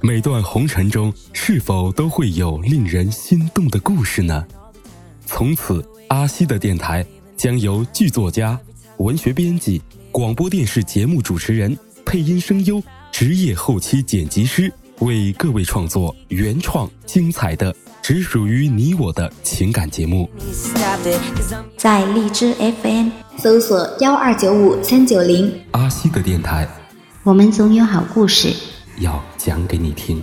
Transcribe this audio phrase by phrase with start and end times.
[0.00, 4.46] 每段红尘中，是否都会有令人心动的故事呢？
[5.26, 7.04] 从此，阿西的电台
[7.36, 8.58] 将由剧作家、
[8.98, 20.28] 文学编辑、广播电视节目主持人、配音声优、职业后期剪辑师为各位创作原创、精彩的、只属于你我的情感节目。
[21.76, 26.66] 在荔枝 FM 搜索幺二九五三九零，阿西的电台，
[27.22, 28.54] 我们总有好故事。
[28.98, 30.22] 要讲给你听。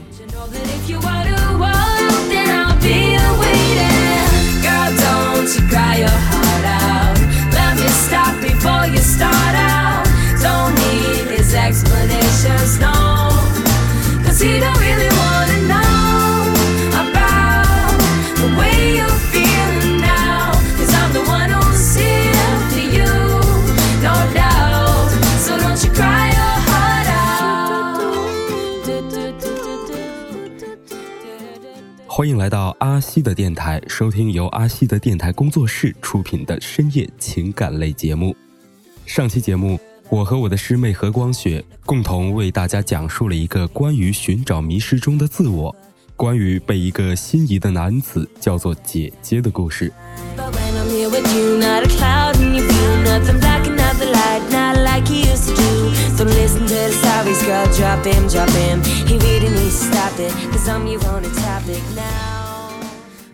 [32.16, 38.36] 欢迎来到阿西的电台，收听由阿西的电台工作室出品的深夜情感类节目。
[39.08, 39.80] 上期节目，
[40.11, 45.75] 我和我的师妹何光雪共同为大家讲述了一个关于寻找迷失中的自我，
[46.16, 49.92] 关于被一个心仪的男子叫做姐姐的故事。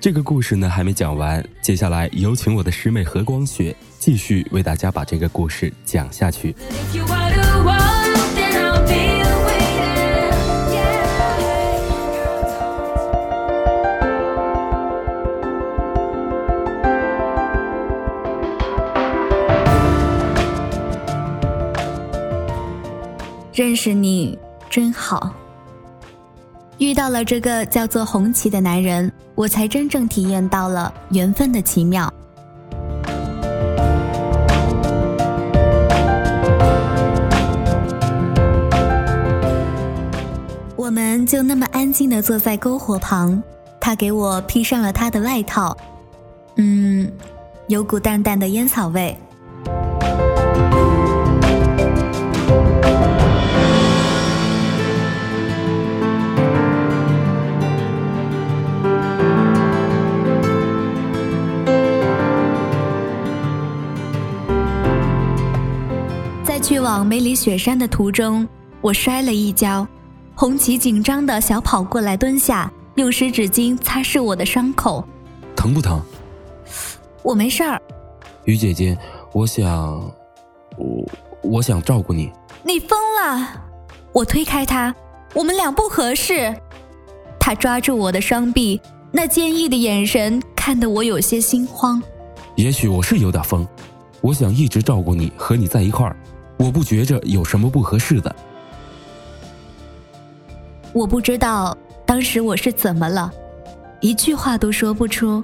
[0.02, 6.56] 这个故事呢还没讲完，接下来有请我的师妹何光雪继续为大家把这个故事讲下去。
[23.54, 24.40] 认识你
[24.70, 25.39] 真好。
[26.80, 32.12] 遇到了这个叫做红旗的男人，我才真正体验到了缘分的奇妙。
[40.78, 43.44] 我们就那么安静的坐在篝火旁，
[43.82, 45.78] 他给我披上了他的外套，
[46.56, 47.12] 嗯，
[47.68, 49.16] 有股淡淡的烟草味。
[66.90, 68.48] 往梅里雪山的途中，
[68.82, 69.88] 我摔了一跤，
[70.34, 75.08] 红旗紧张的小跑过来，蹲下，用湿纸巾擦拭我的伤口。
[75.56, 76.02] 疼不疼？
[77.22, 77.80] 我没事儿。
[78.46, 78.98] 于姐姐，
[79.34, 79.70] 我想，
[80.78, 81.06] 我
[81.44, 82.32] 我想照顾你。
[82.64, 83.48] 你疯了！
[84.12, 84.94] 我推开他，
[85.36, 86.52] 我们俩不合适。
[87.40, 92.02] 他抓住我的双臂，那坚毅的眼神看得我有些心慌。
[92.56, 93.68] 也许我是有点疯，
[94.22, 96.16] 我想一直照顾你，和你在一块儿。
[96.60, 98.36] 我不觉着有什么不合适的。
[100.92, 101.76] 我不知道
[102.06, 103.32] 当时我是怎么了，
[104.02, 105.42] 一句话都说不出，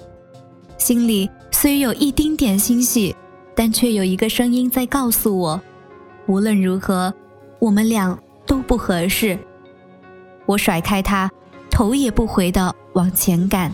[0.78, 3.16] 心里虽有一丁点欣喜，
[3.56, 5.62] 但却有一个声音在告诉我，
[6.26, 7.14] 无论如何，
[7.60, 9.40] 我们俩都不合适。
[10.46, 11.32] 我甩开他，
[11.72, 13.74] 头也不回的往前赶。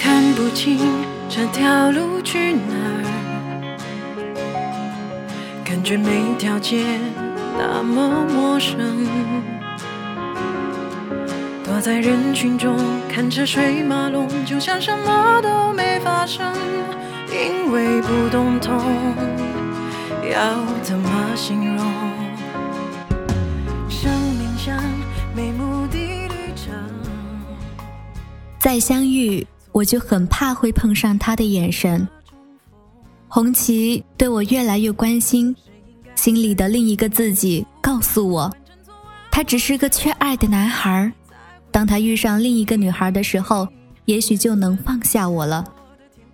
[0.00, 0.78] 看不清
[1.28, 2.85] 这条路去哪。
[5.86, 6.84] 觉每条街
[7.56, 9.06] 那么陌生，
[11.62, 12.76] 躲在人群中
[13.08, 16.52] 看车水马龙，就像什么都没发生，
[17.30, 18.76] 因为不懂痛，
[20.28, 21.86] 要怎么形容？
[23.88, 24.76] 生命像
[25.36, 26.74] 没目的旅程，
[28.58, 32.08] 再相遇，我就很怕会碰上他的眼神。
[33.28, 35.54] 红旗对我越来越关心，
[36.26, 38.52] 心里的另一个自己告诉我，
[39.30, 41.12] 他只是个缺爱的男孩。
[41.70, 43.68] 当他遇上另一个女孩的时候，
[44.06, 45.64] 也许就能放下我了。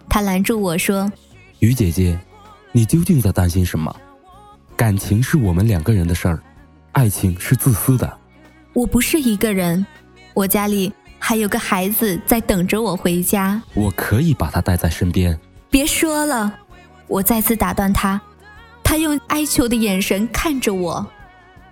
[0.09, 1.13] 他拦住我说
[1.61, 2.19] ：“于姐姐，
[2.73, 3.95] 你究竟在担心什么？
[4.79, 6.43] 感情是我们两个人的事儿，
[6.93, 8.19] 爱情是自私的。
[8.73, 9.85] 我不是一个人，
[10.33, 13.61] 我家里还有个孩子在等着我回家。
[13.75, 15.39] 我可以把他带在身边。
[15.69, 16.61] 别说了。”
[17.09, 18.19] 我再次打断他，
[18.93, 21.07] 他用哀求的眼神看着我。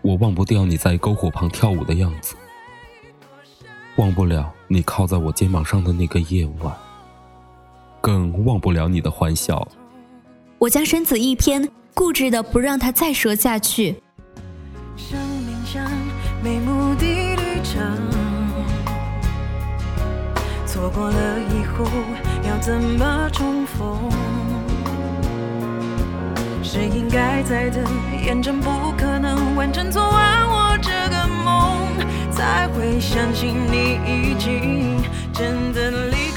[0.00, 2.34] 我忘不掉你在篝火旁跳舞的样子，
[3.96, 6.74] 忘不了你靠在我肩膀上的那个夜晚。
[8.00, 9.68] 更忘不了你的欢笑。
[10.58, 14.02] 我将身子一偏，固执的不让他再说下去。
[14.96, 15.86] 生命像
[16.42, 17.98] 没目的旅程，
[20.64, 21.84] 错过了以后
[22.48, 24.10] 要怎么重逢？
[26.72, 27.82] 是应该在的，
[28.24, 31.76] 验证不可能完成做完我这个梦，
[32.30, 35.02] 才会相信你已经
[35.32, 36.29] 真的离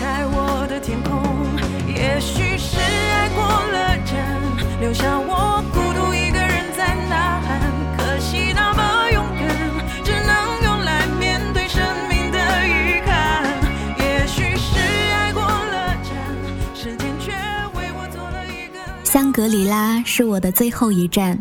[19.33, 21.37] 格里拉是我的最后一站。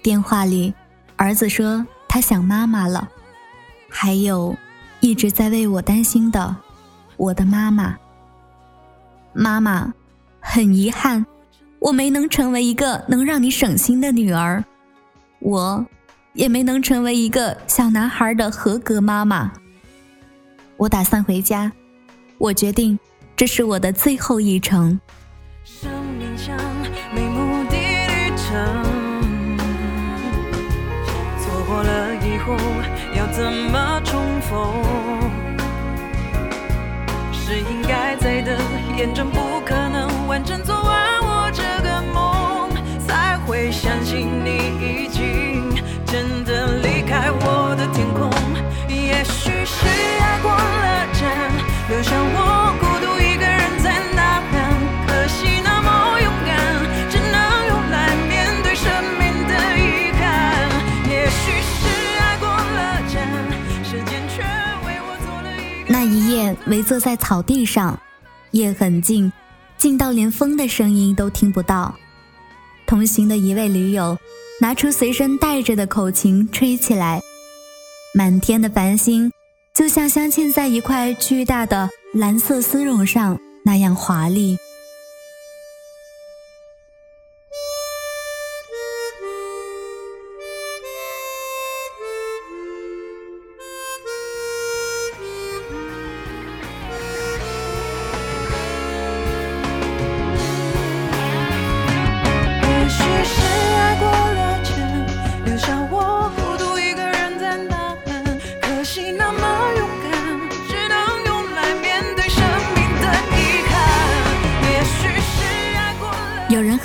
[0.00, 0.72] 电话里，
[1.16, 3.08] 儿子说他想妈妈了，
[3.88, 4.56] 还有
[5.00, 6.54] 一直在为我担心的
[7.16, 7.98] 我的妈妈。
[9.32, 9.92] 妈妈，
[10.38, 11.26] 很遗憾，
[11.80, 14.64] 我没能成为一个能让你省心的女儿，
[15.40, 15.84] 我
[16.34, 19.52] 也没能成为一个小男孩的合格妈妈。
[20.76, 21.72] 我打算回家，
[22.38, 22.96] 我决定
[23.34, 25.00] 这是我的最后一程。
[33.32, 34.58] 怎么重逢？
[37.32, 38.54] 是应该在等，
[38.96, 42.70] 验证不可能完整做完我这个梦，
[43.06, 45.51] 才会相信你已经
[66.92, 67.98] 坐在草地上，
[68.50, 69.32] 夜很静，
[69.78, 71.94] 静到连风的声音都听不到。
[72.86, 74.18] 同行的一位驴友
[74.60, 77.22] 拿出随身带着的口琴吹起来，
[78.12, 79.32] 满天的繁星
[79.74, 84.58] 就像镶嵌在一块巨大的蓝色丝绒上那样华丽。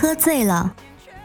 [0.07, 0.73] 喝醉了，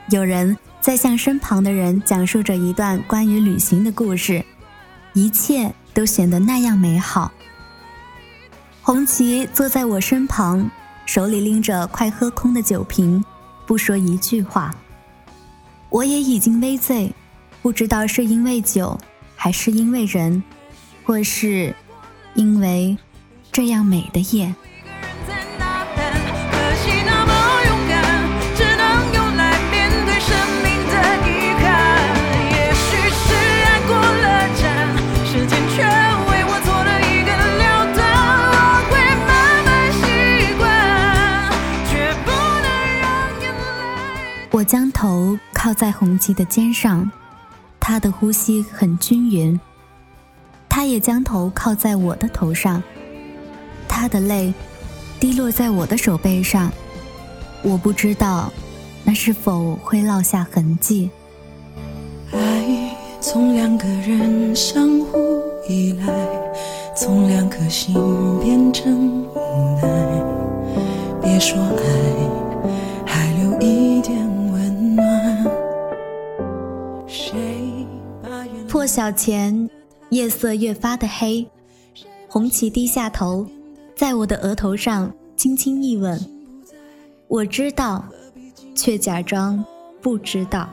[0.08, 4.44] 有人在向身旁的人讲述着一段关于旅行的故事，
[5.12, 7.30] 一切都显得那样美好。
[8.82, 10.68] 红旗坐在我身旁，
[11.06, 13.24] 手里拎着快喝空的酒瓶，
[13.68, 14.74] 不说一句话。
[15.88, 17.14] 我也已经微醉，
[17.62, 18.98] 不知道是因为酒，
[19.36, 20.42] 还是因为人，
[21.04, 21.72] 或是
[22.34, 22.98] 因为
[23.52, 24.52] 这样美的夜。
[45.02, 47.10] 头靠在红旗的肩上，
[47.80, 49.58] 他的呼吸很均匀。
[50.68, 52.80] 他也将头靠在我的头上，
[53.88, 54.54] 他的泪
[55.18, 56.70] 滴落在我的手背上。
[57.64, 58.52] 我不知道，
[59.02, 61.10] 那是否会落下痕迹。
[62.30, 65.18] 爱从两个人相互
[65.68, 66.14] 依赖，
[66.94, 67.92] 从两颗心
[68.40, 69.90] 变成无奈。
[71.20, 72.41] 别说爱，
[78.82, 79.70] 破晓前，
[80.10, 81.48] 夜色越发的黑。
[82.26, 83.46] 红旗低下头，
[83.94, 86.20] 在我的额头上轻轻一吻。
[87.28, 88.04] 我知道，
[88.74, 89.64] 却假装
[90.00, 90.68] 不知道。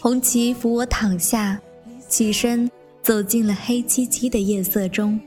[0.00, 1.60] 红旗扶我躺下，
[2.08, 2.70] 起身
[3.02, 5.20] 走进了黑漆漆的夜色中。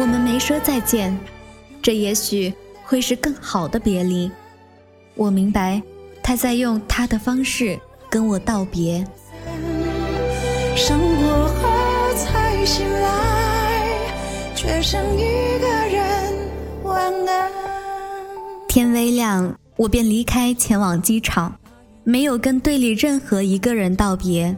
[0.00, 1.18] 我们没说再见，
[1.82, 2.54] 这也许
[2.84, 4.30] 会是更好的别离。
[5.14, 5.82] 我明白，
[6.22, 7.76] 他在用他的方式
[8.08, 9.04] 跟我道别。
[10.76, 14.12] 生过后才醒来，
[14.54, 16.32] 却剩一个人
[16.84, 17.50] 晚安。
[18.68, 21.52] 天微亮，我便离开，前往机场，
[22.04, 24.56] 没有跟队里任何一个人道别。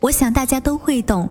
[0.00, 1.30] 我想大家都会懂，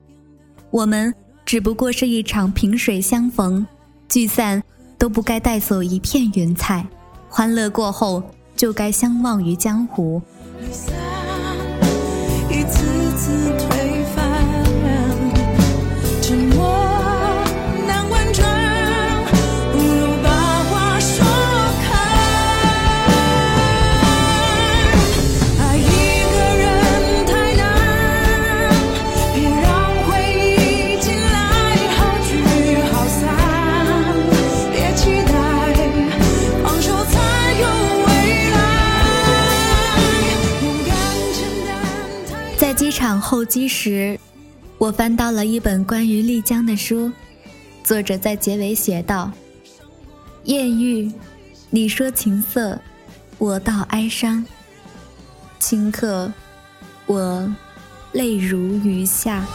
[0.70, 1.14] 我们
[1.46, 3.66] 只不过是一场萍水相逢，
[4.10, 4.62] 聚散
[4.98, 6.86] 都不该带走一片云彩，
[7.30, 8.22] 欢乐过后
[8.56, 10.22] 就该相忘于江湖。
[12.50, 13.77] 一次次
[42.58, 44.20] 在机场候机时，
[44.80, 47.12] 我翻到了一本关于丽江的书，
[47.84, 49.32] 作者在结尾写道
[50.46, 51.12] ：“艳遇，
[51.70, 52.80] 你说情色，
[53.38, 54.44] 我道哀伤。
[55.62, 56.34] 顷刻，
[57.06, 57.56] 我
[58.12, 59.46] 泪如雨下。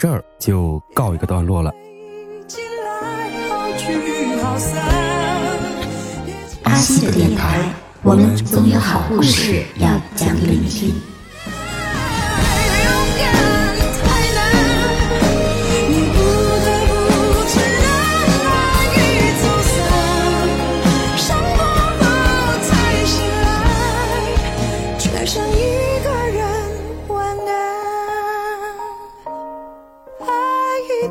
[0.00, 1.70] 这儿就告一个段落了。
[6.62, 7.70] 阿西的电台，
[8.02, 10.94] 我们总有好故事要讲给你听。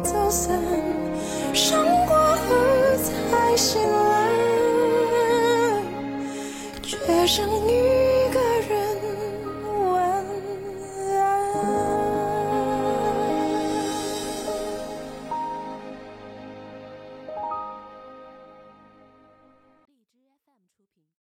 [0.04, 0.60] 走散，
[1.54, 2.38] 伤过后
[2.98, 4.30] 才醒来，
[6.82, 7.99] 却剩一。